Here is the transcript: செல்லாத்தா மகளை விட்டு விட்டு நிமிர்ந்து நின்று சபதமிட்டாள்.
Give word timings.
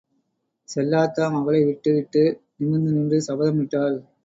செல்லாத்தா 0.69 1.25
மகளை 1.27 1.61
விட்டு 1.63 1.91
விட்டு 1.93 2.23
நிமிர்ந்து 2.57 2.91
நின்று 2.91 3.19
சபதமிட்டாள். 3.27 3.97